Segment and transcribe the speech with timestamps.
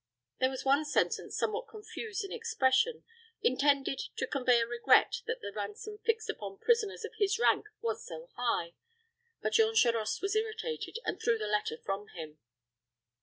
[0.39, 3.03] There was one sentence somewhat confused in expression,
[3.43, 8.03] intended to convey a regret that the ransom fixed upon prisoners of his rank was
[8.03, 8.73] so high;
[9.43, 12.39] but Jean Charost was irritated, and threw the letter from him.